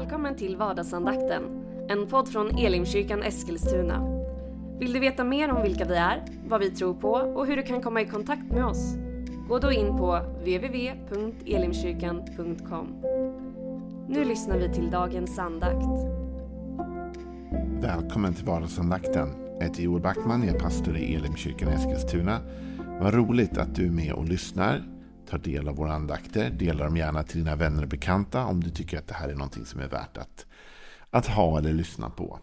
Välkommen 0.00 0.36
till 0.36 0.56
vardagsandakten, 0.56 1.42
en 1.88 2.06
podd 2.06 2.28
från 2.28 2.58
Elimkyrkan 2.58 3.22
Eskilstuna. 3.22 4.22
Vill 4.78 4.92
du 4.92 5.00
veta 5.00 5.24
mer 5.24 5.52
om 5.52 5.62
vilka 5.62 5.84
vi 5.84 5.94
är, 5.94 6.24
vad 6.48 6.60
vi 6.60 6.70
tror 6.70 6.94
på 6.94 7.10
och 7.10 7.46
hur 7.46 7.56
du 7.56 7.62
kan 7.62 7.82
komma 7.82 8.00
i 8.00 8.06
kontakt 8.06 8.52
med 8.52 8.64
oss? 8.64 8.94
Gå 9.48 9.58
då 9.58 9.72
in 9.72 9.96
på 9.96 10.20
www.elimkyrkan.com. 10.38 12.86
Nu 14.08 14.24
lyssnar 14.24 14.58
vi 14.58 14.74
till 14.74 14.90
dagens 14.90 15.38
andakt. 15.38 15.86
Välkommen 17.80 18.34
till 18.34 18.46
vardagsandakten. 18.46 19.28
Jag 19.58 19.66
heter 19.66 19.82
Joel 19.82 20.02
Backman, 20.02 20.42
jag 20.42 20.56
är 20.56 20.60
pastor 20.60 20.96
i 20.96 21.14
Elimkyrkan 21.14 21.68
Eskilstuna. 21.68 22.40
Vad 23.00 23.14
roligt 23.14 23.58
att 23.58 23.74
du 23.74 23.86
är 23.86 23.90
med 23.90 24.12
och 24.12 24.28
lyssnar 24.28 24.82
tar 25.30 25.38
del 25.38 25.68
av 25.68 25.76
våra 25.76 25.92
andakter. 25.92 26.50
Dela 26.50 26.84
dem 26.84 26.96
gärna 26.96 27.22
till 27.22 27.38
dina 27.38 27.56
vänner 27.56 27.82
och 27.82 27.88
bekanta 27.88 28.44
om 28.44 28.60
du 28.60 28.70
tycker 28.70 28.98
att 28.98 29.06
det 29.06 29.14
här 29.14 29.28
är 29.28 29.34
någonting 29.34 29.66
som 29.66 29.80
är 29.80 29.88
värt 29.88 30.16
att, 30.16 30.46
att 31.10 31.26
ha 31.26 31.58
eller 31.58 31.72
lyssna 31.72 32.10
på. 32.10 32.38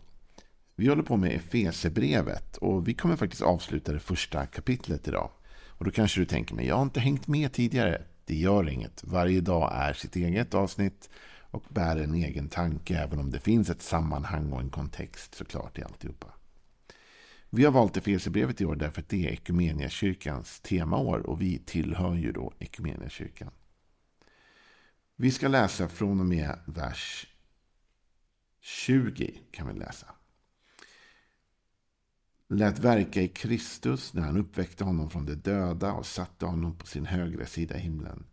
Vi 0.76 0.88
håller 0.88 1.04
på 1.04 1.18
med 1.18 1.36
Efesebrevet 1.36 2.58
och 2.58 2.88
vi 2.88 2.94
kommer 2.94 3.16
faktiskt 3.16 3.42
avsluta 3.42 3.92
det 3.92 4.00
första 4.00 4.46
kapitlet 4.46 5.08
idag. 5.08 5.30
Och 5.68 5.86
då 5.86 5.92
kanske 5.92 6.20
du 6.20 6.26
tänker 6.26 6.56
mig, 6.56 6.68
jag 6.68 6.76
har 6.76 6.84
inte 6.84 7.00
hängt 7.00 7.28
med 7.28 7.54
tidigare. 7.54 8.02
Det 8.26 8.36
gör 8.36 8.70
inget. 8.70 9.04
Varje 9.04 9.42
dag 9.42 9.72
är 9.76 9.94
sitt 9.94 10.16
eget 10.16 10.54
avsnitt 10.54 11.10
och 11.42 11.64
bär 11.70 11.98
en 11.98 12.14
egen 12.14 12.50
tanke 12.50 12.98
även 12.98 13.20
om 13.20 13.32
det 13.32 13.40
finns 13.40 13.70
ett 13.70 13.82
sammanhang 13.82 14.52
och 14.54 14.62
en 14.62 14.70
kontext 14.70 15.36
såklart 15.36 15.78
i 15.80 15.84
alltihopa. 15.84 16.28
Vi 17.58 17.66
har 17.66 17.72
valt 17.72 17.98
Efesierbrevet 17.98 18.62
i 18.62 18.66
år 18.66 18.76
därför 18.76 19.02
att 19.02 19.10
det 19.10 19.28
är 19.28 19.32
Ekumeniakyrkans 19.32 20.60
temaår 20.60 21.20
och 21.20 21.42
vi 21.42 21.60
tillhör 21.60 22.16
ju 22.16 22.32
då 22.32 22.54
Ekumeniakyrkan. 22.60 23.52
Vi 25.16 25.32
ska 25.32 25.48
läsa 25.48 25.88
från 25.88 26.20
och 26.20 26.26
med 26.26 26.60
vers 26.66 27.28
20 28.60 29.40
kan 29.52 29.68
vi 29.68 29.74
läsa. 29.74 30.08
Lät 32.48 32.80
verka 32.80 33.22
i 33.22 33.28
Kristus 33.28 34.14
när 34.14 34.22
han 34.22 34.38
uppväckte 34.38 34.84
honom 34.84 35.10
från 35.10 35.26
de 35.26 35.36
döda 35.36 35.94
och 35.94 36.06
satte 36.06 36.46
honom 36.46 36.78
på 36.78 36.88
sin 36.88 37.06
högra 37.06 37.46
sida 37.46 37.76
i 37.76 37.80
himlen. 37.80 38.26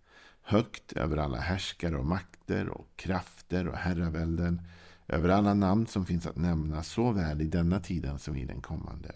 Högt 0.42 0.92
över 0.92 1.17
alla 1.17 1.39
härskare 1.39 1.97
och 1.97 2.06
makter 2.06 2.69
och 2.69 2.97
krafter 2.97 3.69
och 3.69 3.77
herravälden 3.77 4.62
över 5.08 5.28
alla 5.28 5.55
namn 5.55 5.86
som 5.86 6.06
finns 6.06 6.27
att 6.27 6.36
nämna 6.36 6.83
såväl 6.83 7.41
i 7.41 7.47
denna 7.47 7.80
tiden 7.80 8.19
som 8.19 8.36
i 8.36 8.44
den 8.44 8.60
kommande. 8.60 9.14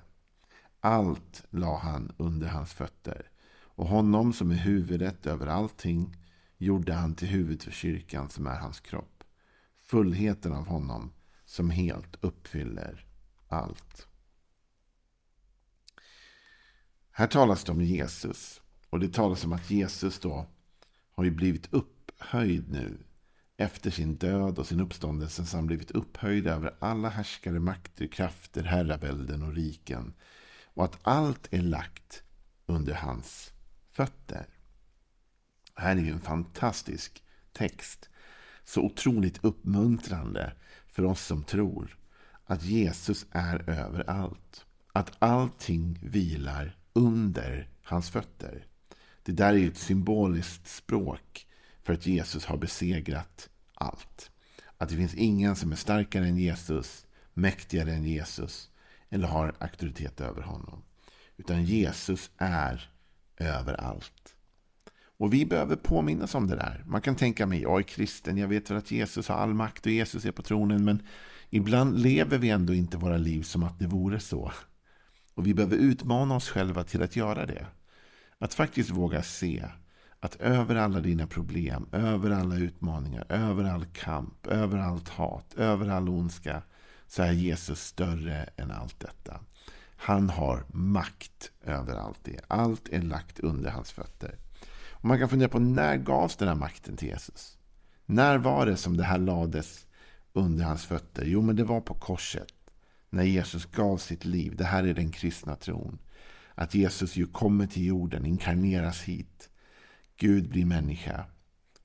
Allt 0.81 1.45
la 1.51 1.79
han 1.79 2.13
under 2.17 2.49
hans 2.49 2.73
fötter 2.73 3.31
och 3.79 3.87
honom 3.87 4.33
som 4.33 4.51
är 4.51 4.55
huvudet 4.55 5.27
över 5.27 5.47
allting 5.47 6.17
gjorde 6.57 6.93
han 6.93 7.15
till 7.15 7.29
huvud 7.29 7.63
för 7.63 7.71
kyrkan 7.71 8.31
som 8.31 8.47
är 8.47 8.59
hans 8.59 8.81
kropp. 8.81 9.25
Fullheten 9.79 10.53
av 10.53 10.67
honom 10.67 11.13
som 11.45 11.71
helt 11.71 12.17
uppfyller 12.21 13.07
allt. 13.49 14.07
Här 17.11 17.27
talas 17.27 17.65
det 17.65 17.73
om 17.73 17.83
Jesus. 17.83 18.61
Och 18.91 19.01
det 19.01 19.13
talas 19.13 19.45
om 19.45 19.53
att 19.53 19.71
Jesus 19.71 20.19
då 20.19 20.47
har 21.11 21.25
ju 21.25 21.31
blivit 21.31 21.73
upphöjd 21.73 22.71
nu 22.71 22.99
efter 23.61 23.91
sin 23.91 24.17
död 24.17 24.59
och 24.59 24.67
sin 24.67 24.81
uppståndelse 24.81 25.47
som 25.47 25.67
blivit 25.67 25.91
upphöjd 25.91 26.47
över 26.47 26.75
alla 26.79 27.09
härskare, 27.09 27.61
makter, 27.61 28.07
krafter, 28.07 28.63
herravälden 28.63 29.43
och 29.43 29.55
riken. 29.55 30.15
Och 30.65 30.85
att 30.85 30.99
allt 31.03 31.49
är 31.51 31.63
lagt 31.63 32.23
under 32.67 32.95
hans 32.95 33.53
fötter. 33.91 34.47
Det 35.75 35.81
här 35.83 35.97
är 35.97 36.01
ju 36.01 36.11
en 36.11 36.21
fantastisk 36.21 37.23
text. 37.53 38.09
Så 38.65 38.83
otroligt 38.83 39.45
uppmuntrande 39.45 40.53
för 40.89 41.05
oss 41.05 41.27
som 41.27 41.43
tror 41.43 41.99
att 42.45 42.63
Jesus 42.63 43.27
är 43.31 43.71
överallt. 43.71 44.65
Att 44.93 45.17
allting 45.19 45.99
vilar 46.03 46.77
under 46.93 47.69
hans 47.83 48.11
fötter. 48.11 48.67
Det 49.23 49.33
där 49.33 49.53
är 49.53 49.59
ju 49.59 49.69
ett 49.69 49.79
symboliskt 49.79 50.69
språk 50.69 51.48
för 51.89 51.95
att 51.95 52.07
Jesus 52.07 52.45
har 52.45 52.57
besegrat 52.57 53.49
allt. 53.75 54.31
Att 54.79 54.89
det 54.89 54.97
finns 54.97 55.15
ingen 55.15 55.57
som 55.57 55.73
är 55.73 55.77
starkare 55.77 56.27
än 56.27 56.37
Jesus, 56.37 57.07
mäktigare 57.35 57.93
än 57.93 58.05
Jesus 58.05 58.71
eller 59.09 59.29
har 59.29 59.55
auktoritet 59.59 60.21
över 60.21 60.43
honom. 60.43 60.83
Utan 61.37 61.65
Jesus 61.65 62.31
är 62.39 62.91
överallt. 63.37 64.35
Och 65.19 65.35
vi 65.35 65.47
behöver 65.47 65.77
påminnas 65.77 66.35
om 66.35 66.47
det 66.47 66.57
där. 66.57 66.85
Man 66.87 67.01
kan 67.01 67.17
tänka 67.17 67.47
mig, 67.47 67.63
jag 67.63 67.79
är 67.79 67.83
kristen, 67.83 68.39
jag 68.39 68.49
vet 68.49 68.71
väl 68.71 68.79
att 68.79 68.91
Jesus 68.91 69.29
har 69.29 69.37
all 69.37 69.55
makt 69.55 69.87
och 69.87 69.93
Jesus 69.93 70.25
är 70.25 70.33
på 70.33 70.43
tronen. 70.43 70.85
Men 70.85 71.03
ibland 71.51 71.99
lever 71.99 72.39
vi 72.39 72.51
ändå 72.51 72.75
inte 72.75 72.97
våra 72.97 73.17
liv 73.17 73.43
som 73.43 73.63
att 73.63 73.79
det 73.79 73.87
vore 73.87 74.21
så. 74.21 74.53
Och 75.35 75.47
vi 75.47 75.55
behöver 75.55 75.77
utmana 75.77 76.37
oss 76.37 76.49
själva 76.49 76.85
till 76.85 77.03
att 77.03 77.17
göra 77.17 77.47
det. 77.47 77.67
Att 78.39 78.55
faktiskt 78.55 78.91
våga 78.91 79.23
se 79.23 79.65
att 80.21 80.37
över 80.37 80.77
alla 80.77 81.01
dina 81.01 81.27
problem, 81.27 81.89
över 81.93 82.31
alla 82.31 82.57
utmaningar, 82.57 83.27
över 83.29 83.65
all 83.65 83.85
kamp, 83.85 84.47
över 84.47 84.79
allt 84.79 85.09
hat, 85.09 85.55
över 85.57 85.89
all 85.89 86.09
ondska 86.09 86.63
så 87.07 87.23
är 87.23 87.33
Jesus 87.33 87.81
större 87.81 88.49
än 88.57 88.71
allt 88.71 89.01
detta. 89.01 89.41
Han 89.97 90.31
har 90.31 90.65
makt 90.69 91.51
över 91.65 91.95
allt 91.95 92.19
det. 92.25 92.41
Allt 92.49 92.89
är 92.89 93.03
lagt 93.03 93.41
under 93.41 93.71
hans 93.71 93.93
fötter. 93.93 94.39
Och 94.91 95.05
man 95.05 95.19
kan 95.19 95.29
fundera 95.29 95.49
på 95.49 95.59
när 95.59 95.97
gavs 95.97 96.37
den 96.37 96.49
här 96.49 96.55
makten 96.55 96.97
till 96.97 97.09
Jesus? 97.09 97.59
När 98.07 98.39
var 98.39 98.67
det 98.67 98.77
som 98.77 98.97
det 98.97 99.05
här 99.05 99.19
lades 99.19 99.87
under 100.33 100.65
hans 100.65 100.85
fötter? 100.85 101.25
Jo, 101.25 101.43
men 101.43 101.57
det 101.57 101.65
var 101.65 101.81
på 101.81 101.95
korset. 101.95 102.55
När 103.11 103.25
Jesus 103.25 103.67
gav 103.67 103.97
sitt 103.97 104.25
liv. 104.25 104.57
Det 104.57 104.65
här 104.65 104.85
är 104.85 104.95
den 104.95 105.11
kristna 105.11 105.57
tron. 105.57 105.99
Att 106.55 106.75
Jesus 106.75 107.17
ju 107.17 107.27
kommer 107.27 107.67
till 107.67 107.85
jorden, 107.85 108.27
inkarneras 108.27 109.03
hit. 109.03 109.51
Gud 110.19 110.49
blir 110.49 110.65
människa. 110.65 111.25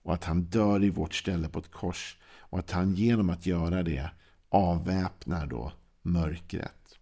Och 0.01 0.13
att 0.13 0.23
han 0.23 0.41
dör 0.43 0.83
i 0.83 0.89
vårt 0.89 1.13
ställe 1.13 1.49
på 1.49 1.59
ett 1.59 1.71
kors. 1.71 2.17
Och 2.39 2.59
att 2.59 2.71
han 2.71 2.95
genom 2.95 3.29
att 3.29 3.45
göra 3.45 3.83
det 3.83 4.09
avväpnar 4.49 5.47
då 5.47 5.71
mörkret. 6.01 6.97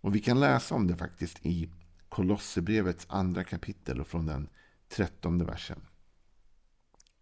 Och 0.00 0.14
vi 0.14 0.20
kan 0.20 0.40
läsa 0.40 0.74
om 0.74 0.86
det 0.86 0.96
faktiskt 0.96 1.46
i 1.46 1.70
Kolosserbrevets 2.08 3.06
andra 3.08 3.44
kapitel 3.44 4.00
och 4.00 4.06
från 4.06 4.26
den 4.26 4.48
trettonde 4.88 5.44
versen. 5.44 5.80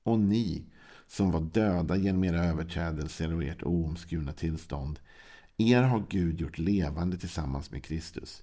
Och 0.03 0.19
ni 0.19 0.65
som 1.07 1.31
var 1.31 1.41
döda 1.41 1.97
genom 1.97 2.25
era 2.25 2.45
överträdelser 2.45 3.35
och 3.35 3.45
ert 3.45 3.63
oomskurna 3.63 4.33
tillstånd. 4.33 4.99
Er 5.57 5.83
har 5.83 6.05
Gud 6.09 6.41
gjort 6.41 6.59
levande 6.59 7.19
tillsammans 7.19 7.71
med 7.71 7.85
Kristus. 7.85 8.43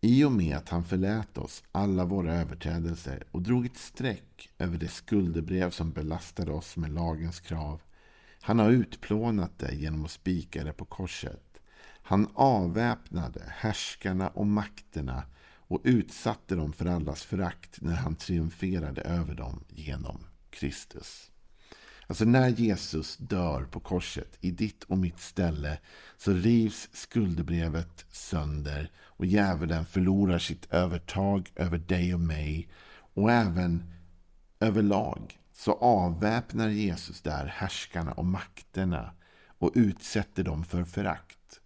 I 0.00 0.24
och 0.24 0.32
med 0.32 0.56
att 0.56 0.68
han 0.68 0.84
förlät 0.84 1.38
oss 1.38 1.62
alla 1.72 2.04
våra 2.04 2.34
överträdelser 2.34 3.24
och 3.30 3.42
drog 3.42 3.66
ett 3.66 3.76
streck 3.76 4.50
över 4.58 4.78
det 4.78 4.88
skuldebrev 4.88 5.70
som 5.70 5.92
belastade 5.92 6.52
oss 6.52 6.76
med 6.76 6.92
lagens 6.92 7.40
krav. 7.40 7.80
Han 8.40 8.58
har 8.58 8.70
utplånat 8.70 9.58
det 9.58 9.74
genom 9.74 10.04
att 10.04 10.10
spika 10.10 10.64
det 10.64 10.72
på 10.72 10.84
korset. 10.84 11.60
Han 12.02 12.28
avväpnade 12.34 13.42
härskarna 13.46 14.28
och 14.28 14.46
makterna 14.46 15.22
och 15.68 15.80
utsatte 15.84 16.54
dem 16.54 16.72
för 16.72 16.86
allas 16.86 17.22
förakt 17.22 17.80
när 17.80 17.94
han 17.94 18.14
triumferade 18.14 19.00
över 19.00 19.34
dem 19.34 19.64
genom 19.68 20.24
Kristus. 20.50 21.30
Alltså 22.10 22.24
när 22.24 22.48
Jesus 22.48 23.16
dör 23.16 23.64
på 23.64 23.80
korset 23.80 24.38
i 24.40 24.50
ditt 24.50 24.84
och 24.84 24.98
mitt 24.98 25.20
ställe 25.20 25.78
så 26.16 26.32
rivs 26.32 26.88
skuldebrevet 26.92 28.06
sönder 28.10 28.90
och 28.98 29.26
djävulen 29.26 29.86
förlorar 29.86 30.38
sitt 30.38 30.72
övertag 30.72 31.52
över 31.56 31.78
dig 31.78 32.14
och 32.14 32.20
mig 32.20 32.68
och 33.14 33.32
även 33.32 33.92
överlag 34.60 35.38
så 35.52 35.72
avväpnar 35.72 36.68
Jesus 36.68 37.20
där 37.20 37.46
härskarna 37.46 38.12
och 38.12 38.24
makterna 38.24 39.12
och 39.58 39.72
utsätter 39.74 40.42
dem 40.44 40.64
för 40.64 40.84
förakt. 40.84 41.60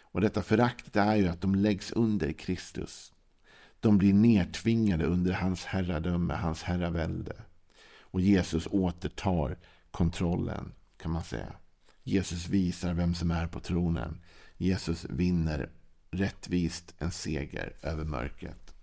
Och 0.00 0.20
detta 0.20 0.42
förakt 0.42 0.96
är 0.96 1.16
ju 1.16 1.28
att 1.28 1.40
de 1.40 1.54
läggs 1.54 1.92
under 1.92 2.32
Kristus. 2.32 3.12
De 3.80 3.98
blir 3.98 4.14
nedtvingade 4.14 5.04
under 5.04 5.32
hans 5.32 5.64
herradöme, 5.64 6.34
hans 6.34 6.62
herravälde. 6.62 7.36
Och 8.18 8.22
Jesus 8.22 8.68
återtar 8.70 9.58
kontrollen 9.90 10.72
kan 10.96 11.10
man 11.10 11.24
säga. 11.24 11.52
Jesus 12.02 12.48
visar 12.48 12.94
vem 12.94 13.14
som 13.14 13.30
är 13.30 13.46
på 13.46 13.60
tronen. 13.60 14.20
Jesus 14.56 15.04
vinner 15.04 15.70
rättvist 16.10 16.94
en 16.98 17.10
seger 17.10 17.72
över 17.82 18.04
mörkret. 18.04 18.74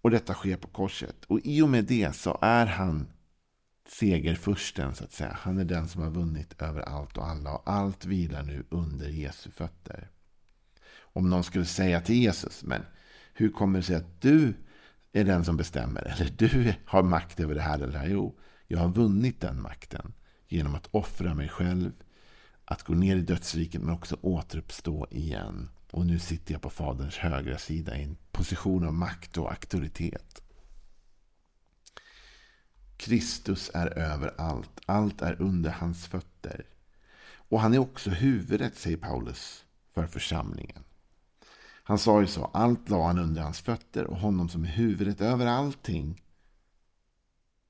Och 0.00 0.10
detta 0.10 0.34
sker 0.34 0.56
på 0.56 0.68
korset. 0.68 1.24
Och 1.24 1.40
i 1.44 1.62
och 1.62 1.68
med 1.68 1.84
det 1.84 2.16
så 2.16 2.38
är 2.40 2.66
han 2.66 3.08
segerfursten 3.88 4.94
så 4.94 5.04
att 5.04 5.12
säga. 5.12 5.36
Han 5.40 5.58
är 5.58 5.64
den 5.64 5.88
som 5.88 6.02
har 6.02 6.10
vunnit 6.10 6.62
över 6.62 6.80
allt 6.80 7.16
och 7.16 7.28
alla. 7.28 7.54
Och 7.54 7.70
allt 7.70 8.04
vilar 8.04 8.42
nu 8.42 8.64
under 8.70 9.08
Jesu 9.08 9.50
fötter. 9.50 10.10
Om 10.98 11.30
någon 11.30 11.44
skulle 11.44 11.64
säga 11.64 12.00
till 12.00 12.16
Jesus, 12.16 12.62
men 12.64 12.82
hur 13.34 13.50
kommer 13.50 13.78
det 13.78 13.84
sig 13.84 13.96
att 13.96 14.20
du 14.20 14.54
är 15.12 15.24
den 15.24 15.44
som 15.44 15.56
bestämmer? 15.56 16.02
Eller 16.02 16.30
du 16.36 16.74
har 16.84 17.02
makt 17.02 17.40
över 17.40 17.54
det 17.54 17.60
här 17.60 17.74
eller 17.74 17.92
det 17.92 17.98
här? 17.98 18.08
Jo, 18.08 18.38
jag 18.66 18.78
har 18.78 18.88
vunnit 18.88 19.40
den 19.40 19.62
makten 19.62 20.12
genom 20.48 20.74
att 20.74 20.88
offra 20.90 21.34
mig 21.34 21.48
själv, 21.48 21.92
att 22.64 22.82
gå 22.82 22.94
ner 22.94 23.16
i 23.16 23.20
dödsriket 23.20 23.80
men 23.80 23.94
också 23.94 24.16
återuppstå 24.20 25.06
igen. 25.10 25.68
Och 25.90 26.06
nu 26.06 26.18
sitter 26.18 26.52
jag 26.52 26.62
på 26.62 26.70
Faderns 26.70 27.16
högra 27.16 27.58
sida 27.58 27.96
i 27.96 28.02
en 28.02 28.16
position 28.32 28.86
av 28.86 28.94
makt 28.94 29.38
och 29.38 29.50
auktoritet. 29.50 30.42
Kristus 32.96 33.70
är 33.74 33.98
över 33.98 34.34
allt. 34.38 34.80
Allt 34.86 35.22
är 35.22 35.42
under 35.42 35.70
hans 35.70 36.06
fötter. 36.06 36.66
Och 37.32 37.60
han 37.60 37.74
är 37.74 37.78
också 37.78 38.10
huvudet, 38.10 38.76
säger 38.76 38.96
Paulus, 38.96 39.64
för 39.94 40.06
församlingen. 40.06 40.84
Han 41.90 41.98
sa 41.98 42.20
ju 42.20 42.26
så, 42.26 42.44
allt 42.44 42.88
la 42.88 43.06
han 43.06 43.18
under 43.18 43.42
hans 43.42 43.60
fötter 43.60 44.04
och 44.04 44.16
honom 44.16 44.48
som 44.48 44.64
är 44.64 44.68
huvudet 44.68 45.20
över 45.20 45.46
allting 45.46 46.22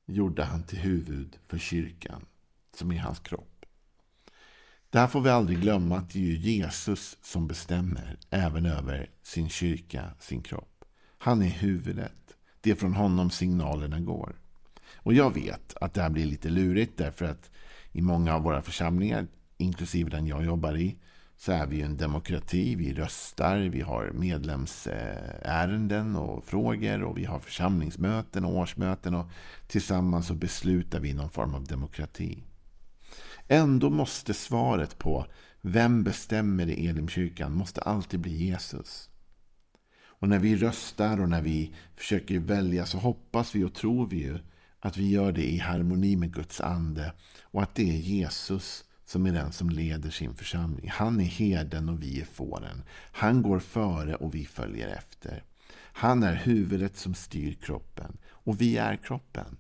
gjorde 0.07 0.45
han 0.45 0.63
till 0.63 0.79
huvud 0.79 1.39
för 1.49 1.59
kyrkan, 1.59 2.25
som 2.75 2.93
är 2.93 2.99
hans 2.99 3.19
kropp. 3.19 3.65
Där 4.91 5.07
får 5.07 5.21
vi 5.21 5.31
aldrig 5.31 5.61
glömma 5.61 5.97
att 5.97 6.11
det 6.11 6.19
är 6.19 6.37
Jesus 6.37 7.17
som 7.23 7.47
bestämmer 7.47 8.19
även 8.31 8.67
över 8.67 9.11
sin 9.23 9.49
kyrka, 9.49 10.11
sin 10.19 10.43
kropp. 10.43 10.85
Han 11.19 11.43
är 11.43 11.51
huvudet. 11.51 12.37
Det 12.61 12.71
är 12.71 12.75
från 12.75 12.95
honom 12.95 13.31
signalerna 13.31 14.01
går. 14.01 14.37
Och 14.97 15.15
jag 15.15 15.35
vet 15.35 15.77
att 15.81 15.95
det 15.95 16.03
här 16.03 16.11
blir 16.11 16.27
lite 16.27 16.49
lurigt 16.49 16.97
därför 16.97 17.25
att 17.25 17.51
i 17.93 18.03
många 18.03 18.35
av 18.35 18.43
våra 18.43 18.63
församlingar, 18.63 19.27
inklusive 19.57 20.11
den 20.11 20.27
jag 20.27 20.45
jobbar 20.45 20.77
i, 20.77 20.97
så 21.41 21.53
är 21.53 21.67
vi 21.67 21.77
ju 21.77 21.83
en 21.83 21.97
demokrati. 21.97 22.75
Vi 22.75 22.95
röstar, 22.95 23.59
vi 23.59 23.81
har 23.81 24.11
medlemsärenden 24.15 26.17
och 26.17 26.45
frågor 26.45 27.03
och 27.03 27.19
vi 27.19 27.25
har 27.25 27.39
församlingsmöten 27.39 28.45
och 28.45 28.57
årsmöten 28.57 29.15
och 29.15 29.27
tillsammans 29.67 30.27
så 30.27 30.35
beslutar 30.35 31.01
vi 31.01 31.15
någon 31.15 31.31
form 31.31 31.55
av 31.55 31.65
demokrati. 31.65 32.43
Ändå 33.49 33.91
måste 33.91 34.35
svaret 34.35 34.99
på 34.99 35.27
vem 35.61 36.05
bestämmer 36.05 36.67
i 36.67 36.89
Elimkyrkan 36.89 37.53
måste 37.53 37.81
alltid 37.81 38.21
bli 38.21 38.45
Jesus. 38.45 39.11
Och 40.03 40.29
när 40.29 40.39
vi 40.39 40.57
röstar 40.57 41.21
och 41.21 41.29
när 41.29 41.43
vi 41.43 41.75
försöker 41.97 42.39
välja 42.39 42.87
så 42.87 42.99
hoppas 42.99 43.55
vi 43.55 43.65
och 43.65 43.75
tror 43.75 44.07
vi 44.07 44.17
ju 44.17 44.39
att 44.81 44.97
vi 44.97 45.11
gör 45.11 45.33
det 45.33 45.51
i 45.51 45.59
harmoni 45.59 46.17
med 46.17 46.35
Guds 46.35 46.61
ande 46.61 47.13
och 47.43 47.63
att 47.63 47.75
det 47.75 47.91
är 47.91 47.97
Jesus 47.97 48.85
som 49.11 49.27
är 49.27 49.33
den 49.33 49.53
som 49.53 49.71
leder 49.71 50.11
sin 50.11 50.35
församling. 50.35 50.91
Han 50.91 51.21
är 51.21 51.25
herden 51.25 51.89
och 51.89 52.03
vi 52.03 52.21
är 52.21 52.25
fåren. 52.25 52.83
Han 53.12 53.43
går 53.43 53.59
före 53.59 54.15
och 54.15 54.35
vi 54.35 54.47
följer 54.47 54.89
efter. 54.89 55.45
Han 55.73 56.23
är 56.23 56.35
huvudet 56.35 56.97
som 56.97 57.15
styr 57.15 57.53
kroppen 57.53 58.19
och 58.27 58.61
vi 58.61 58.77
är 58.77 58.97
kroppen. 58.97 59.57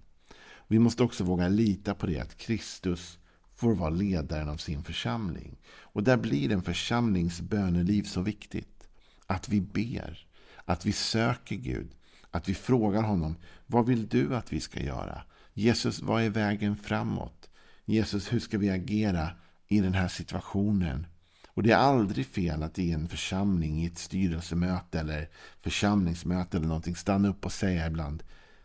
Vi 0.68 0.78
måste 0.78 1.02
också 1.02 1.24
våga 1.24 1.48
lita 1.48 1.94
på 1.94 2.06
det 2.06 2.20
att 2.20 2.36
Kristus 2.36 3.18
får 3.54 3.74
vara 3.74 3.90
ledaren 3.90 4.48
av 4.48 4.56
sin 4.56 4.82
församling. 4.82 5.58
Och 5.80 6.02
där 6.02 6.16
blir 6.16 6.52
en 6.52 6.62
församlings 6.62 7.40
böneliv 7.40 8.02
så 8.02 8.20
viktigt. 8.20 8.88
Att 9.26 9.48
vi 9.48 9.60
ber, 9.60 10.26
att 10.64 10.86
vi 10.86 10.92
söker 10.92 11.56
Gud, 11.56 11.90
att 12.30 12.48
vi 12.48 12.54
frågar 12.54 13.02
honom, 13.02 13.36
vad 13.66 13.86
vill 13.86 14.08
du 14.08 14.36
att 14.36 14.52
vi 14.52 14.60
ska 14.60 14.80
göra? 14.80 15.22
Jesus, 15.54 16.02
vad 16.02 16.22
är 16.22 16.30
vägen 16.30 16.76
framåt? 16.76 17.49
Jesus, 17.84 18.32
hur 18.32 18.40
ska 18.40 18.58
vi 18.58 18.70
agera 18.70 19.30
i 19.68 19.80
den 19.80 19.94
här 19.94 20.08
situationen? 20.08 21.06
Och 21.48 21.62
det 21.62 21.72
är 21.72 21.76
aldrig 21.76 22.26
fel 22.26 22.62
att 22.62 22.78
i 22.78 22.92
en 22.92 23.08
församling, 23.08 23.82
i 23.82 23.86
ett 23.86 23.98
styrelsemöte 23.98 25.00
eller 25.00 25.28
församlingsmöte 25.60 26.56
eller 26.56 26.66
någonting 26.66 26.96
stanna 26.96 27.28
upp 27.28 27.44
och 27.44 27.52
säga 27.52 27.86
ibland, 27.86 28.22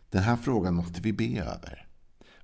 den 0.10 0.24
här 0.24 0.36
frågan 0.36 0.76
måste 0.76 1.02
vi 1.02 1.14
be 1.14 1.42
över. 1.42 1.88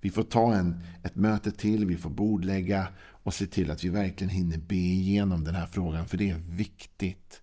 Vi 0.02 0.10
får 0.10 0.24
ta 0.24 0.54
en, 0.54 0.84
ett 1.04 1.16
möte 1.16 1.52
till, 1.52 1.86
vi 1.86 1.98
får 1.98 2.10
bordlägga 2.10 2.88
och 3.24 3.34
se 3.34 3.46
till 3.46 3.72
att 3.72 3.84
vi 3.84 3.90
verkligen 3.90 4.30
hinner 4.30 4.58
be 4.58 4.76
igenom 4.76 5.44
den 5.44 5.56
här 5.56 5.66
frågan. 5.66 6.08
För 6.08 6.18
det 6.18 6.30
är 6.30 6.38
viktigt 6.38 7.42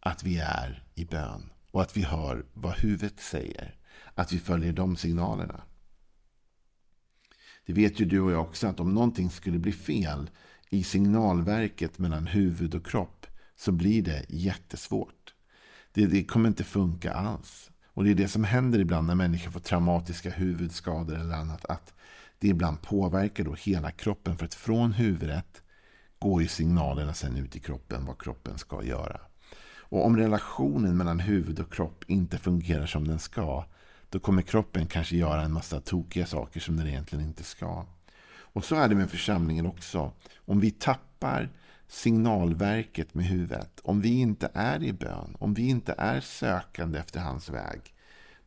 att 0.00 0.22
vi 0.22 0.38
är 0.38 0.84
i 0.94 1.04
bön 1.04 1.50
och 1.70 1.82
att 1.82 1.96
vi 1.96 2.02
hör 2.02 2.46
vad 2.52 2.74
huvudet 2.74 3.20
säger. 3.20 3.74
Att 4.14 4.32
vi 4.32 4.38
följer 4.38 4.72
de 4.72 4.96
signalerna. 4.96 5.62
Det 7.66 7.72
vet 7.72 8.00
ju 8.00 8.04
du 8.04 8.20
och 8.20 8.32
jag 8.32 8.40
också 8.40 8.66
att 8.66 8.80
om 8.80 8.94
någonting 8.94 9.30
skulle 9.30 9.58
bli 9.58 9.72
fel 9.72 10.30
i 10.70 10.82
signalverket 10.82 11.98
mellan 11.98 12.26
huvud 12.26 12.74
och 12.74 12.86
kropp 12.86 13.26
så 13.56 13.72
blir 13.72 14.02
det 14.02 14.24
jättesvårt. 14.28 15.34
Det, 15.92 16.06
det 16.06 16.24
kommer 16.24 16.48
inte 16.48 16.64
funka 16.64 17.12
alls. 17.12 17.70
Och 17.86 18.04
det 18.04 18.10
är 18.10 18.14
det 18.14 18.28
som 18.28 18.44
händer 18.44 18.78
ibland 18.78 19.06
när 19.06 19.14
människor 19.14 19.50
får 19.50 19.60
traumatiska 19.60 20.30
huvudskador 20.30 21.14
eller 21.14 21.34
annat. 21.34 21.64
Att 21.64 21.94
det 22.38 22.48
ibland 22.48 22.82
påverkar 22.82 23.44
då 23.44 23.54
hela 23.54 23.90
kroppen. 23.90 24.36
För 24.36 24.44
att 24.44 24.54
från 24.54 24.92
huvudet 24.92 25.62
går 26.18 26.42
ju 26.42 26.48
signalerna 26.48 27.14
sen 27.14 27.36
ut 27.36 27.56
i 27.56 27.60
kroppen 27.60 28.06
vad 28.06 28.22
kroppen 28.22 28.58
ska 28.58 28.84
göra. 28.84 29.20
Och 29.76 30.06
om 30.06 30.16
relationen 30.16 30.96
mellan 30.96 31.20
huvud 31.20 31.60
och 31.60 31.72
kropp 31.72 32.04
inte 32.06 32.38
fungerar 32.38 32.86
som 32.86 33.08
den 33.08 33.18
ska 33.18 33.64
då 34.14 34.20
kommer 34.20 34.42
kroppen 34.42 34.86
kanske 34.86 35.16
göra 35.16 35.42
en 35.42 35.52
massa 35.52 35.80
tokiga 35.80 36.26
saker 36.26 36.60
som 36.60 36.76
den 36.76 36.86
egentligen 36.86 37.24
inte 37.24 37.44
ska. 37.44 37.86
Och 38.26 38.64
så 38.64 38.76
är 38.76 38.88
det 38.88 38.94
med 38.94 39.10
församlingen 39.10 39.66
också. 39.66 40.12
Om 40.36 40.60
vi 40.60 40.70
tappar 40.70 41.50
signalverket 41.88 43.14
med 43.14 43.24
huvudet, 43.24 43.80
om 43.84 44.00
vi 44.00 44.08
inte 44.08 44.50
är 44.54 44.82
i 44.82 44.92
bön, 44.92 45.36
om 45.38 45.54
vi 45.54 45.68
inte 45.68 45.94
är 45.98 46.20
sökande 46.20 46.98
efter 46.98 47.20
hans 47.20 47.48
väg, 47.48 47.80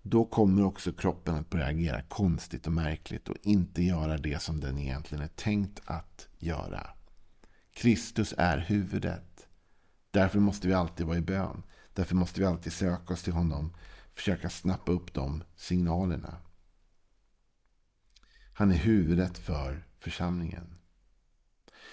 då 0.02 0.26
kommer 0.26 0.64
också 0.66 0.92
kroppen 0.92 1.36
att 1.36 1.50
börja 1.50 1.66
agera 1.66 2.02
konstigt 2.02 2.68
och 2.68 2.74
märkligt 2.74 3.30
och 3.30 3.38
inte 3.42 3.84
göra 3.84 4.18
det 4.18 4.42
som 4.42 4.60
den 4.60 4.78
egentligen 4.78 5.24
är 5.24 5.28
tänkt 5.28 5.82
att 5.86 6.28
göra. 6.38 6.88
Kristus 7.74 8.34
är 8.38 8.58
huvudet. 8.58 9.48
Därför 10.12 10.40
måste 10.40 10.68
vi 10.68 10.74
alltid 10.74 11.06
vara 11.06 11.18
i 11.18 11.22
bön. 11.22 11.64
Därför 11.94 12.16
måste 12.16 12.40
vi 12.40 12.46
alltid 12.46 12.74
söka 12.74 13.14
oss 13.14 13.24
till 13.24 13.34
honom 13.34 13.74
försöka 14.18 14.50
snappa 14.50 14.92
upp 14.92 15.14
de 15.14 15.44
signalerna. 15.56 16.38
Han 18.54 18.72
är 18.72 18.76
huvudet 18.76 19.38
för 19.38 19.88
församlingen. 20.00 20.78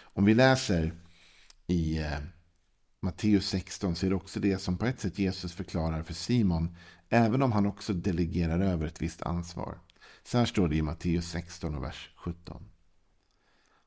Om 0.00 0.24
vi 0.24 0.34
läser 0.34 0.94
i 1.66 1.98
eh, 1.98 2.18
Matteus 3.00 3.48
16 3.48 3.96
så 3.96 4.06
är 4.06 4.10
det 4.10 4.16
också 4.16 4.40
det 4.40 4.58
som 4.58 4.78
på 4.78 4.86
ett 4.86 5.00
sätt 5.00 5.18
Jesus 5.18 5.52
förklarar 5.52 6.02
för 6.02 6.14
Simon. 6.14 6.76
Även 7.08 7.42
om 7.42 7.52
han 7.52 7.66
också 7.66 7.92
delegerar 7.92 8.60
över 8.60 8.86
ett 8.86 9.02
visst 9.02 9.22
ansvar. 9.22 9.78
Så 10.22 10.38
här 10.38 10.44
står 10.44 10.68
det 10.68 10.76
i 10.76 10.82
Matteus 10.82 11.30
16 11.30 11.74
och 11.74 11.82
vers 11.82 12.10
17. 12.16 12.70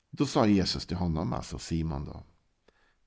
Då 0.10 0.26
sa 0.26 0.48
Jesus 0.48 0.86
till 0.86 0.98
honom, 0.98 1.34
alltså 1.34 1.60
Simon 1.60 2.06
då, 2.06 2.24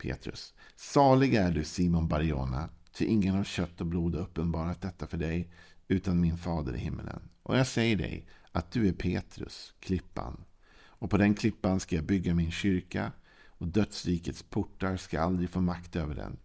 Petrus. 0.02 0.54
Salig 0.76 1.34
är 1.34 1.50
du 1.50 1.64
Simon 1.64 2.08
Barjona, 2.08 2.68
Ty 2.92 3.04
ingen 3.04 3.36
av 3.36 3.44
kött 3.44 3.80
och 3.80 3.86
blod 3.86 4.14
har 4.14 4.22
uppenbarat 4.22 4.80
detta 4.80 5.06
för 5.06 5.18
dig, 5.18 5.50
utan 5.88 6.20
min 6.20 6.38
fader 6.38 6.74
i 6.74 6.78
himmelen. 6.78 7.22
Och 7.42 7.58
jag 7.58 7.66
säger 7.66 7.96
dig 7.96 8.26
att 8.52 8.70
du 8.70 8.88
är 8.88 8.92
Petrus, 8.92 9.74
klippan. 9.80 10.44
Och 10.82 11.10
på 11.10 11.16
den 11.16 11.34
klippan 11.34 11.80
ska 11.80 11.96
jag 11.96 12.04
bygga 12.04 12.34
min 12.34 12.50
kyrka, 12.50 13.12
och 13.48 13.68
dödsrikets 13.68 14.42
portar 14.42 14.96
ska 14.96 15.20
aldrig 15.20 15.50
få 15.50 15.60
makt 15.60 15.96
över 15.96 16.14
den. 16.14 16.38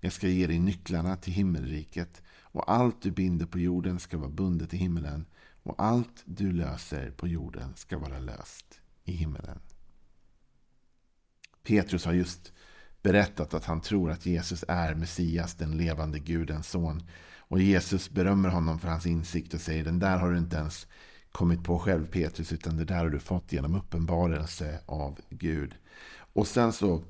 Jag 0.00 0.12
ska 0.12 0.28
ge 0.28 0.46
dig 0.46 0.58
nycklarna 0.58 1.16
till 1.16 1.32
himmelriket, 1.32 2.22
och 2.40 2.72
allt 2.72 3.02
du 3.02 3.10
binder 3.10 3.46
på 3.46 3.58
jorden 3.58 3.98
ska 3.98 4.18
vara 4.18 4.30
bundet 4.30 4.74
i 4.74 4.76
himmelen, 4.76 5.26
och 5.62 5.82
allt 5.82 6.22
du 6.24 6.52
löser 6.52 7.10
på 7.10 7.28
jorden 7.28 7.76
ska 7.76 7.98
vara 7.98 8.18
löst 8.18 8.80
i 9.04 9.12
himmelen. 9.12 9.58
Petrus 11.62 12.04
har 12.04 12.12
just 12.12 12.52
berättat 13.02 13.54
att 13.54 13.64
han 13.64 13.80
tror 13.80 14.10
att 14.10 14.26
Jesus 14.26 14.64
är 14.68 14.94
Messias, 14.94 15.54
den 15.54 15.76
levande 15.76 16.18
Gudens 16.18 16.68
son. 16.68 17.02
Och 17.38 17.60
Jesus 17.60 18.10
berömmer 18.10 18.48
honom 18.48 18.78
för 18.78 18.88
hans 18.88 19.06
insikt 19.06 19.54
och 19.54 19.60
säger 19.60 19.84
den 19.84 19.98
där 19.98 20.18
har 20.18 20.32
du 20.32 20.38
inte 20.38 20.56
ens 20.56 20.86
kommit 21.32 21.64
på 21.64 21.78
själv 21.78 22.06
Petrus 22.06 22.52
utan 22.52 22.76
det 22.76 22.84
där 22.84 22.96
har 22.96 23.10
du 23.10 23.18
fått 23.18 23.52
genom 23.52 23.74
uppenbarelse 23.74 24.80
av 24.86 25.18
Gud. 25.30 25.74
Och 26.32 26.46
sen 26.46 26.72
så 26.72 27.04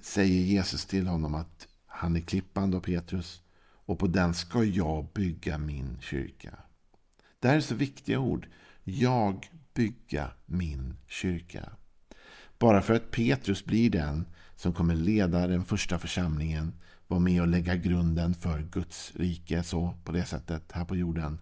säger 0.00 0.40
Jesus 0.40 0.86
till 0.86 1.06
honom 1.06 1.34
att 1.34 1.68
han 1.86 2.16
är 2.16 2.20
klippan 2.20 2.70
då 2.70 2.80
Petrus 2.80 3.42
och 3.86 3.98
på 3.98 4.06
den 4.06 4.34
ska 4.34 4.64
jag 4.64 5.06
bygga 5.14 5.58
min 5.58 5.98
kyrka. 6.00 6.58
Det 7.38 7.48
här 7.48 7.56
är 7.56 7.60
så 7.60 7.74
viktiga 7.74 8.18
ord. 8.18 8.48
Jag 8.84 9.50
bygga 9.74 10.30
min 10.46 10.96
kyrka. 11.06 11.72
Bara 12.58 12.82
för 12.82 12.94
att 12.94 13.10
Petrus 13.10 13.64
blir 13.64 13.90
den 13.90 14.26
som 14.56 14.72
kommer 14.72 14.94
leda 14.94 15.46
den 15.46 15.64
första 15.64 15.98
församlingen, 15.98 16.72
vara 17.06 17.20
med 17.20 17.40
och 17.40 17.48
lägga 17.48 17.76
grunden 17.76 18.34
för 18.34 18.62
Guds 18.62 19.12
rike 19.16 19.62
så 19.62 19.94
på 20.04 20.12
det 20.12 20.24
sättet 20.24 20.72
här 20.72 20.84
på 20.84 20.96
jorden, 20.96 21.40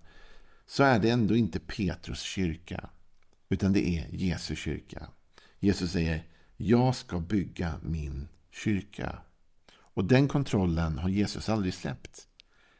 så 0.67 0.83
är 0.83 0.99
det 0.99 1.11
ändå 1.11 1.37
inte 1.37 1.61
Petrus 1.61 2.21
kyrka, 2.21 2.91
utan 3.49 3.73
det 3.73 3.89
är 3.89 4.07
Jesu 4.11 4.57
kyrka. 4.57 5.09
Jesus 5.59 5.93
säger, 5.93 6.25
jag 6.57 6.97
ska 6.97 7.21
bygga 7.21 7.75
min 7.83 8.29
kyrka. 8.51 9.19
Och 9.73 10.05
den 10.05 10.29
kontrollen 10.29 10.99
har 10.99 11.09
Jesus 11.09 11.49
aldrig 11.49 11.75
släppt. 11.75 12.29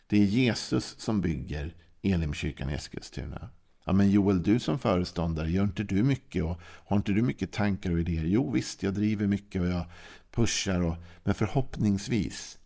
Det 0.07 0.17
är 0.17 0.25
Jesus 0.25 0.95
som 0.99 1.21
bygger 1.21 1.75
Elimkyrkan 2.03 2.71
i 2.71 2.73
Eskilstuna. 2.73 3.51
Ja, 3.85 3.93
men 3.93 4.11
Joel, 4.11 4.43
du 4.43 4.61
som 4.61 4.79
föreståndare, 4.79 5.51
gör 5.51 5.65
inte 5.65 5.83
du 5.83 6.03
mycket? 6.03 6.45
Och 6.45 6.61
har 6.63 6.97
inte 6.97 7.13
du 7.13 7.23
mycket 7.23 7.53
tankar 7.53 7.91
och 7.91 8.01
idéer? 8.01 8.25
Jo, 8.25 8.51
visst, 8.51 8.83
jag 8.83 8.95
driver 8.95 9.27
mycket 9.27 9.63
och 9.63 9.69
jag 9.69 9.85
pushar. 10.31 10.81
Och, 10.81 10.95
men 11.25 11.35
förhoppningsvis 11.35 12.59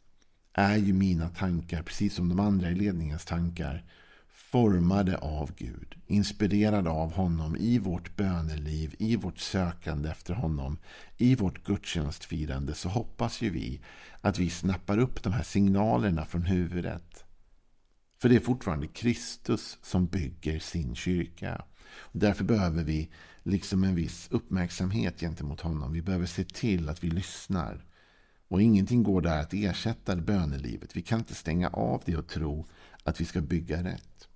är 0.53 0.77
ju 0.77 0.93
mina 0.93 1.29
tankar, 1.29 1.83
precis 1.83 2.15
som 2.15 2.29
de 2.29 2.41
andra 2.41 2.71
i 2.71 2.75
ledningens 2.75 3.25
tankar, 3.25 3.85
formade 4.29 5.17
av 5.19 5.51
Gud, 5.57 5.95
inspirerade 6.07 6.91
av 6.91 7.13
honom 7.13 7.57
i 7.57 7.79
vårt 7.79 8.17
böneliv, 8.17 8.95
i 8.99 9.17
vårt 9.17 9.39
sökande 9.39 10.09
efter 10.11 10.35
honom, 10.35 10.79
i 11.17 11.35
vårt 11.35 11.65
gudstjänstfirande 11.65 12.75
så 12.75 12.89
hoppas 12.89 13.43
ju 13.43 13.51
vi 13.51 13.81
att 14.21 14.39
vi 14.39 14.51
snappar 14.51 14.99
upp 14.99 15.23
de 15.23 15.33
här 15.33 15.43
signalerna 15.43 16.25
från 16.25 16.43
huvudet. 16.43 17.26
För 18.19 18.29
det 18.29 18.37
är 18.37 18.41
fortfarande 18.41 18.87
Kristus 18.87 19.79
som 19.83 20.07
bygger 20.07 20.59
sin 20.59 20.95
kyrka. 20.95 21.65
Och 21.99 22.19
därför 22.19 22.45
behöver 22.45 22.85
vi 22.85 23.11
liksom 23.43 23.85
en 23.85 23.95
viss 23.95 24.29
uppmärksamhet 24.31 25.21
gentemot 25.21 25.61
honom. 25.61 25.93
Vi 25.93 26.03
behöver 26.03 26.27
se 26.27 26.45
till 26.45 26.89
att 26.89 27.05
vi 27.05 27.11
lyssnar. 27.11 27.85
Och 28.49 28.63
ingenting 28.63 29.03
går 29.03 29.21
där 29.21 29.41
att 29.41 29.55
ersätta 29.55 30.17
bönelivet. 30.17 30.97
Vi 30.97 31.03
kan 31.03 31.19
inte 31.19 31.35
stänga 31.35 31.69
av 31.69 32.03
det 32.07 32.17
och 32.17 32.29
tro 32.29 32.67
att 33.03 33.21
vi 33.21 33.25
ska 33.25 33.41
bygga 33.41 33.85
rätt. 33.85 34.29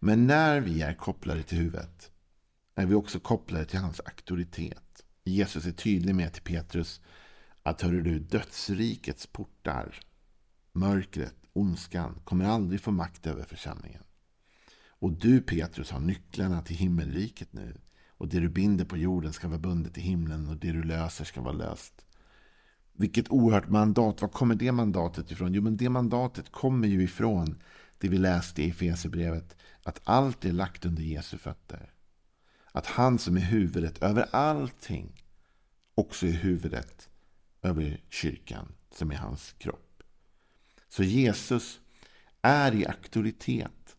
Men 0.00 0.26
när 0.26 0.60
vi 0.60 0.82
är 0.82 0.94
kopplade 0.94 1.42
till 1.42 1.58
huvudet 1.58 2.10
är 2.74 2.86
vi 2.86 2.94
också 2.94 3.20
kopplade 3.20 3.64
till 3.64 3.78
hans 3.78 4.00
auktoritet. 4.00 5.04
Jesus 5.24 5.66
är 5.66 5.72
tydlig 5.72 6.14
med 6.14 6.32
till 6.32 6.42
Petrus 6.42 7.00
att 7.62 7.82
hör 7.82 7.92
du 7.92 8.18
dödsrikets 8.18 9.26
portar, 9.26 10.00
mörkret, 10.72 11.37
ondskan 11.52 12.20
kommer 12.24 12.44
aldrig 12.44 12.80
få 12.80 12.90
makt 12.90 13.26
över 13.26 13.44
församlingen. 13.44 14.02
Och 14.88 15.12
du 15.12 15.40
Petrus 15.40 15.90
har 15.90 16.00
nycklarna 16.00 16.62
till 16.62 16.76
himmelriket 16.76 17.52
nu. 17.52 17.80
Och 18.08 18.28
det 18.28 18.40
du 18.40 18.48
binder 18.48 18.84
på 18.84 18.96
jorden 18.96 19.32
ska 19.32 19.48
vara 19.48 19.58
bundet 19.58 19.98
i 19.98 20.00
himlen 20.00 20.48
och 20.48 20.56
det 20.56 20.72
du 20.72 20.82
löser 20.82 21.24
ska 21.24 21.40
vara 21.40 21.52
löst. 21.52 22.06
Vilket 22.92 23.30
oerhört 23.30 23.68
mandat. 23.68 24.22
Var 24.22 24.28
kommer 24.28 24.54
det 24.54 24.72
mandatet 24.72 25.30
ifrån? 25.30 25.54
Jo, 25.54 25.62
men 25.62 25.76
det 25.76 25.88
mandatet 25.88 26.52
kommer 26.52 26.88
ju 26.88 27.02
ifrån 27.02 27.62
det 27.98 28.08
vi 28.08 28.18
läste 28.18 28.62
i 28.62 28.70
Efesierbrevet. 28.70 29.56
Att 29.82 30.00
allt 30.04 30.44
är 30.44 30.52
lagt 30.52 30.84
under 30.84 31.02
Jesu 31.02 31.38
fötter. 31.38 31.92
Att 32.72 32.86
han 32.86 33.18
som 33.18 33.36
är 33.36 33.40
huvudet 33.40 34.02
över 34.02 34.22
allting 34.34 35.22
också 35.94 36.26
är 36.26 36.32
huvudet 36.32 37.08
över 37.62 38.00
kyrkan 38.08 38.72
som 38.90 39.10
är 39.10 39.16
hans 39.16 39.52
kropp. 39.58 39.87
Så 40.88 41.02
Jesus 41.02 41.80
är 42.42 42.74
i 42.74 42.86
auktoritet. 42.86 43.96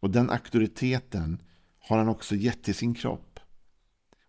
Och 0.00 0.10
den 0.10 0.30
auktoriteten 0.30 1.42
har 1.78 1.98
han 1.98 2.08
också 2.08 2.34
gett 2.34 2.62
till 2.62 2.74
sin 2.74 2.94
kropp. 2.94 3.40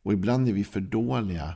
Och 0.04 0.14
ibland 0.14 0.48
är 0.48 0.54
vi 0.54 0.64
för 0.64 0.82
dåliga 0.82 1.54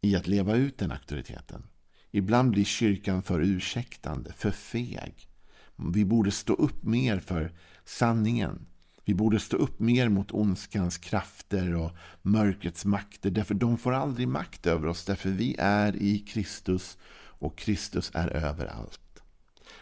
i 0.00 0.16
att 0.16 0.26
leva 0.26 0.54
ut 0.56 0.78
den 0.78 0.92
auktoriteten. 0.92 1.62
Ibland 2.10 2.50
blir 2.50 2.64
kyrkan 2.64 3.22
för 3.22 3.40
ursäktande, 3.40 4.32
för 4.32 4.50
feg. 4.50 5.28
Vi 5.76 6.04
borde 6.04 6.30
stå 6.30 6.52
upp 6.52 6.82
mer 6.82 7.18
för 7.18 7.52
sanningen. 7.84 8.66
Vi 9.04 9.14
borde 9.14 9.40
stå 9.40 9.56
upp 9.56 9.80
mer 9.80 10.08
mot 10.08 10.32
ondskans 10.32 10.98
krafter 10.98 11.74
och 11.74 11.92
mörkrets 12.22 12.84
makter. 12.84 13.30
Därför 13.30 13.54
de 13.54 13.78
får 13.78 13.92
aldrig 13.92 14.28
makt 14.28 14.66
över 14.66 14.86
oss. 14.86 15.04
Därför 15.04 15.30
vi 15.30 15.56
är 15.58 15.96
i 15.96 16.18
Kristus 16.18 16.98
och 17.12 17.58
Kristus 17.58 18.10
är 18.14 18.28
överallt. 18.28 19.09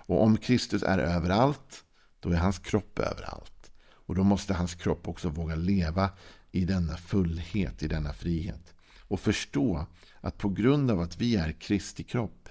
Och 0.08 0.22
om 0.22 0.36
Kristus 0.36 0.82
är 0.82 0.98
överallt, 0.98 1.84
då 2.20 2.30
är 2.30 2.36
hans 2.36 2.58
kropp 2.58 2.98
överallt. 2.98 3.70
Och 3.90 4.14
då 4.14 4.24
måste 4.24 4.54
hans 4.54 4.74
kropp 4.74 5.08
också 5.08 5.28
våga 5.28 5.54
leva 5.54 6.10
i 6.50 6.64
denna 6.64 6.96
fullhet, 6.96 7.82
i 7.82 7.88
denna 7.88 8.12
frihet. 8.12 8.74
Och 9.00 9.20
förstå 9.20 9.86
att 10.20 10.38
på 10.38 10.48
grund 10.48 10.90
av 10.90 11.00
att 11.00 11.20
vi 11.20 11.36
är 11.36 11.52
Kristi 11.52 12.04
kropp 12.04 12.48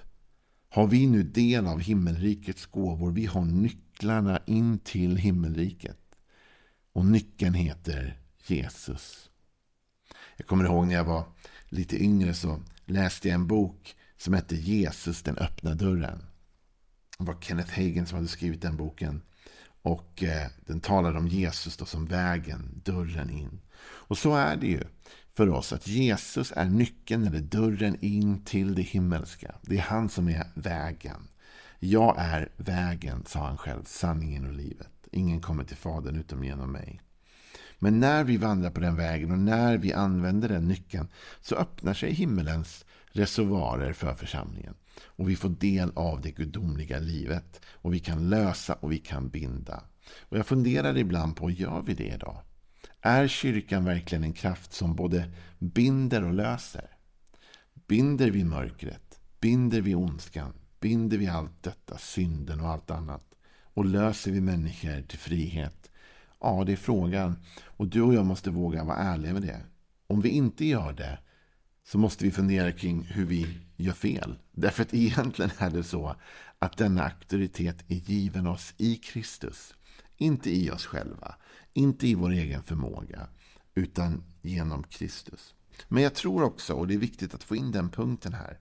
har 0.68 0.86
vi 0.86 1.06
nu 1.06 1.22
del 1.22 1.66
av 1.66 1.80
himmelrikets 1.80 2.66
gåvor. 2.66 3.10
Vi 3.12 3.26
har 3.26 3.44
nycklarna 3.44 4.40
in 4.46 4.78
till 4.78 5.16
himmelriket. 5.16 6.20
Och 6.92 7.04
nyckeln 7.04 7.54
heter 7.54 8.20
Jesus. 8.46 9.30
Jag 10.36 10.46
kommer 10.46 10.64
ihåg 10.64 10.86
när 10.86 10.94
jag 10.94 11.04
var 11.04 11.24
lite 11.68 12.02
yngre 12.02 12.34
så 12.34 12.62
läste 12.84 13.28
jag 13.28 13.34
en 13.34 13.46
bok 13.46 13.96
som 14.16 14.34
hette 14.34 14.56
Jesus 14.56 15.22
den 15.22 15.38
öppna 15.38 15.74
dörren. 15.74 16.27
Det 17.18 17.24
var 17.24 17.40
Kenneth 17.40 17.80
Hagen 17.80 18.06
som 18.06 18.16
hade 18.16 18.28
skrivit 18.28 18.62
den 18.62 18.76
boken. 18.76 19.22
Och 19.82 20.22
eh, 20.22 20.46
den 20.66 20.80
talade 20.80 21.18
om 21.18 21.28
Jesus 21.28 21.76
då 21.76 21.84
som 21.84 22.06
vägen, 22.06 22.80
dörren 22.84 23.30
in. 23.30 23.60
Och 23.80 24.18
så 24.18 24.34
är 24.34 24.56
det 24.56 24.66
ju 24.66 24.82
för 25.34 25.48
oss 25.48 25.72
att 25.72 25.86
Jesus 25.86 26.52
är 26.56 26.64
nyckeln 26.64 27.26
eller 27.26 27.40
dörren 27.40 27.96
in 28.00 28.44
till 28.44 28.74
det 28.74 28.82
himmelska. 28.82 29.54
Det 29.62 29.76
är 29.76 29.82
han 29.82 30.08
som 30.08 30.28
är 30.28 30.46
vägen. 30.54 31.28
Jag 31.78 32.14
är 32.18 32.48
vägen, 32.56 33.24
sa 33.26 33.46
han 33.46 33.58
själv, 33.58 33.84
sanningen 33.84 34.46
och 34.46 34.52
livet. 34.52 35.08
Ingen 35.12 35.40
kommer 35.40 35.64
till 35.64 35.76
Fadern 35.76 36.16
utom 36.16 36.44
genom 36.44 36.72
mig. 36.72 37.00
Men 37.78 38.00
när 38.00 38.24
vi 38.24 38.36
vandrar 38.36 38.70
på 38.70 38.80
den 38.80 38.96
vägen 38.96 39.30
och 39.32 39.38
när 39.38 39.78
vi 39.78 39.92
använder 39.92 40.48
den 40.48 40.68
nyckeln 40.68 41.08
så 41.40 41.56
öppnar 41.56 41.94
sig 41.94 42.12
himmelens 42.12 42.84
reservoarer 43.12 43.92
för 43.92 44.14
församlingen. 44.14 44.74
Och 45.04 45.28
vi 45.28 45.36
får 45.36 45.48
del 45.48 45.92
av 45.94 46.20
det 46.20 46.30
gudomliga 46.30 46.98
livet. 46.98 47.60
Och 47.66 47.94
vi 47.94 47.98
kan 47.98 48.30
lösa 48.30 48.74
och 48.74 48.92
vi 48.92 48.98
kan 48.98 49.28
binda. 49.28 49.82
Och 50.20 50.38
jag 50.38 50.46
funderar 50.46 50.96
ibland 50.96 51.36
på, 51.36 51.50
gör 51.50 51.82
vi 51.82 51.94
det 51.94 52.14
idag? 52.14 52.42
Är 53.00 53.28
kyrkan 53.28 53.84
verkligen 53.84 54.24
en 54.24 54.32
kraft 54.32 54.72
som 54.72 54.96
både 54.96 55.32
binder 55.58 56.24
och 56.24 56.34
löser? 56.34 56.90
Binder 57.86 58.30
vi 58.30 58.44
mörkret? 58.44 59.20
Binder 59.40 59.80
vi 59.80 59.94
ondskan? 59.94 60.52
Binder 60.80 61.18
vi 61.18 61.26
allt 61.26 61.62
detta, 61.62 61.98
synden 61.98 62.60
och 62.60 62.68
allt 62.68 62.90
annat? 62.90 63.34
Och 63.62 63.84
löser 63.84 64.30
vi 64.30 64.40
människor 64.40 65.02
till 65.02 65.18
frihet? 65.18 65.90
Ja, 66.40 66.64
det 66.66 66.72
är 66.72 66.76
frågan. 66.76 67.36
Och 67.64 67.88
du 67.88 68.02
och 68.02 68.14
jag 68.14 68.26
måste 68.26 68.50
våga 68.50 68.84
vara 68.84 68.96
ärliga 68.96 69.32
med 69.32 69.42
det. 69.42 69.60
Om 70.06 70.20
vi 70.20 70.28
inte 70.28 70.64
gör 70.64 70.92
det 70.92 71.18
så 71.88 71.98
måste 71.98 72.24
vi 72.24 72.30
fundera 72.30 72.72
kring 72.72 73.02
hur 73.02 73.24
vi 73.26 73.58
gör 73.76 73.92
fel. 73.92 74.38
Därför 74.52 74.82
att 74.82 74.94
egentligen 74.94 75.50
är 75.58 75.70
det 75.70 75.82
så 75.82 76.16
att 76.58 76.76
denna 76.76 77.04
auktoritet 77.04 77.84
är 77.88 77.94
given 77.94 78.46
oss 78.46 78.74
i 78.76 78.96
Kristus. 78.96 79.74
Inte 80.16 80.50
i 80.50 80.70
oss 80.70 80.86
själva, 80.86 81.34
inte 81.72 82.08
i 82.08 82.14
vår 82.14 82.30
egen 82.30 82.62
förmåga, 82.62 83.28
utan 83.74 84.24
genom 84.42 84.82
Kristus. 84.82 85.54
Men 85.88 86.02
jag 86.02 86.14
tror 86.14 86.42
också, 86.42 86.74
och 86.74 86.86
det 86.88 86.94
är 86.94 86.98
viktigt 86.98 87.34
att 87.34 87.44
få 87.44 87.56
in 87.56 87.72
den 87.72 87.90
punkten 87.90 88.32
här, 88.32 88.58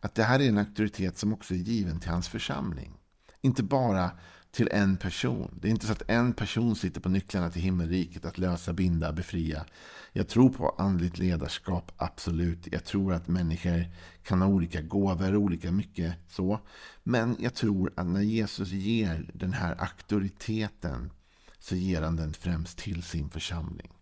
att 0.00 0.14
det 0.14 0.24
här 0.24 0.40
är 0.40 0.48
en 0.48 0.58
auktoritet 0.58 1.18
som 1.18 1.32
också 1.32 1.54
är 1.54 1.58
given 1.58 2.00
till 2.00 2.10
hans 2.10 2.28
församling. 2.28 2.92
Inte 3.40 3.62
bara 3.62 4.10
till 4.50 4.68
en 4.72 4.96
person. 4.96 5.58
Det 5.60 5.68
är 5.68 5.70
inte 5.70 5.86
så 5.86 5.92
att 5.92 6.10
en 6.10 6.32
person 6.32 6.76
sitter 6.76 7.00
på 7.00 7.08
nycklarna 7.08 7.50
till 7.50 7.62
himmelriket 7.62 8.24
att 8.24 8.38
lösa, 8.38 8.72
binda, 8.72 9.12
befria. 9.12 9.64
Jag 10.12 10.28
tror 10.28 10.50
på 10.50 10.68
andligt 10.68 11.18
ledarskap, 11.18 11.92
absolut. 11.96 12.68
Jag 12.72 12.84
tror 12.84 13.12
att 13.12 13.28
människor 13.28 13.84
kan 14.22 14.40
ha 14.40 14.48
olika 14.48 14.82
gåvor, 14.82 15.36
olika 15.36 15.72
mycket 15.72 16.14
så. 16.28 16.60
Men 17.02 17.36
jag 17.38 17.54
tror 17.54 17.92
att 17.96 18.06
när 18.06 18.20
Jesus 18.20 18.68
ger 18.68 19.30
den 19.34 19.52
här 19.52 19.80
auktoriteten 19.80 21.10
så 21.58 21.76
ger 21.76 22.02
han 22.02 22.16
den 22.16 22.32
främst 22.32 22.78
till 22.78 23.02
sin 23.02 23.30
församling. 23.30 23.92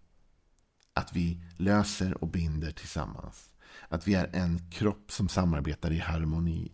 Att 0.94 1.16
vi 1.16 1.40
löser 1.56 2.24
och 2.24 2.28
binder 2.28 2.70
tillsammans. 2.70 3.50
Att 3.88 4.08
vi 4.08 4.14
är 4.14 4.30
en 4.32 4.70
kropp 4.70 5.12
som 5.12 5.28
samarbetar 5.28 5.92
i 5.92 5.98
harmoni. 5.98 6.72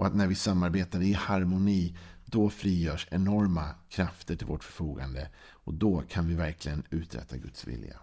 Och 0.00 0.06
att 0.06 0.14
när 0.14 0.26
vi 0.26 0.34
samarbetar 0.34 1.02
i 1.02 1.12
harmoni 1.12 1.96
då 2.30 2.50
frigörs 2.50 3.08
enorma 3.10 3.74
krafter 3.88 4.36
till 4.36 4.46
vårt 4.46 4.64
förfogande. 4.64 5.28
Och 5.48 5.74
då 5.74 6.02
kan 6.08 6.28
vi 6.28 6.34
verkligen 6.34 6.82
uträtta 6.90 7.36
Guds 7.36 7.66
vilja. 7.66 7.96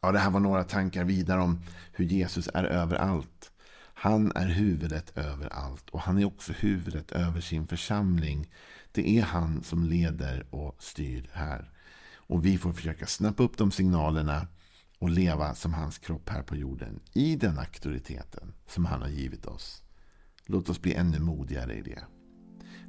Ja, 0.00 0.12
det 0.12 0.18
här 0.18 0.30
var 0.30 0.40
några 0.40 0.64
tankar 0.64 1.04
vidare 1.04 1.40
om 1.40 1.62
hur 1.92 2.04
Jesus 2.04 2.48
är 2.54 2.64
överallt. 2.64 3.52
Han 3.98 4.32
är 4.34 4.46
huvudet 4.46 5.18
över 5.18 5.48
allt 5.52 5.90
och 5.90 6.00
han 6.00 6.18
är 6.18 6.24
också 6.24 6.52
huvudet 6.52 7.12
över 7.12 7.40
sin 7.40 7.66
församling. 7.66 8.50
Det 8.92 9.18
är 9.18 9.22
han 9.22 9.62
som 9.62 9.84
leder 9.84 10.46
och 10.50 10.76
styr 10.78 11.30
här. 11.32 11.70
Och 12.14 12.46
vi 12.46 12.58
får 12.58 12.72
försöka 12.72 13.06
snappa 13.06 13.42
upp 13.42 13.58
de 13.58 13.70
signalerna 13.70 14.46
och 14.98 15.10
leva 15.10 15.54
som 15.54 15.74
hans 15.74 15.98
kropp 15.98 16.28
här 16.28 16.42
på 16.42 16.56
jorden 16.56 17.00
i 17.12 17.36
den 17.36 17.58
auktoriteten 17.58 18.54
som 18.66 18.84
han 18.84 19.02
har 19.02 19.08
givit 19.08 19.46
oss. 19.46 19.82
Låt 20.46 20.68
oss 20.68 20.82
bli 20.82 20.94
ännu 20.94 21.18
modigare 21.18 21.74
i 21.74 21.82
det. 21.82 22.04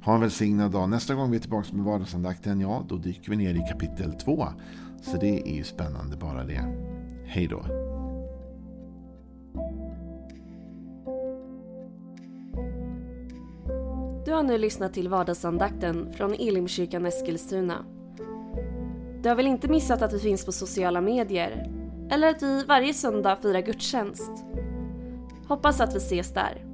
Ha 0.04 0.14
en 0.14 0.20
välsignad 0.20 0.70
dag. 0.70 0.88
Nästa 0.88 1.14
gång 1.14 1.30
vi 1.30 1.36
är 1.36 1.40
tillbaka 1.40 1.68
med 1.72 1.84
vardagsandakten, 1.84 2.60
ja, 2.60 2.84
då 2.88 2.96
dyker 2.96 3.30
vi 3.30 3.36
ner 3.36 3.54
i 3.54 3.64
kapitel 3.72 4.12
2. 4.12 4.46
Så 5.02 5.16
det 5.16 5.50
är 5.50 5.54
ju 5.54 5.64
spännande 5.64 6.16
bara 6.16 6.44
det. 6.44 6.64
Hej 7.24 7.46
då. 7.46 7.64
Du 14.24 14.34
har 14.34 14.42
nu 14.42 14.58
lyssnat 14.58 14.94
till 14.94 15.08
vardagsandakten 15.08 16.12
från 16.12 16.34
Elimkyrkan 16.34 17.06
Eskilstuna. 17.06 17.84
Du 19.22 19.28
har 19.28 19.36
väl 19.36 19.46
inte 19.46 19.68
missat 19.68 20.02
att 20.02 20.12
vi 20.12 20.18
finns 20.18 20.44
på 20.44 20.52
sociala 20.52 21.00
medier? 21.00 21.70
Eller 22.10 22.28
att 22.28 22.42
vi 22.42 22.64
varje 22.64 22.94
söndag 22.94 23.36
firar 23.36 23.60
gudstjänst? 23.60 24.32
Hoppas 25.48 25.80
att 25.80 25.94
vi 25.94 25.98
ses 25.98 26.34
där. 26.34 26.67